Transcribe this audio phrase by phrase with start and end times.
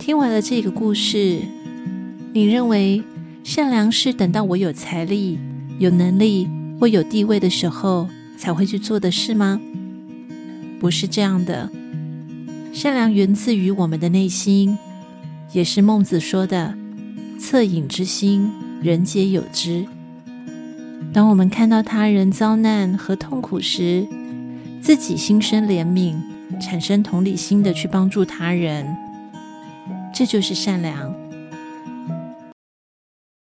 [0.00, 1.42] 听完了这个故事，
[2.32, 3.04] 你认为
[3.44, 5.38] 善良是等到我有财力、
[5.78, 6.48] 有能力
[6.80, 8.08] 或有地位的时候
[8.38, 9.60] 才会去做的事吗？
[10.80, 11.70] 不是这样的。
[12.72, 14.78] 善良源自于我们的内心，
[15.52, 16.74] 也是孟子说的
[17.38, 19.84] “恻隐之心，人皆有之”。
[21.12, 24.06] 当我们看到他人遭难和痛苦时，
[24.80, 26.16] 自己心生怜悯，
[26.58, 28.86] 产生同理心的去帮助他人，
[30.20, 31.19] 这就是善良。